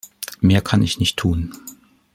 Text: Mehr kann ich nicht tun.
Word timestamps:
Mehr 0.39 0.61
kann 0.63 0.81
ich 0.81 0.97
nicht 0.97 1.17
tun. 1.17 1.53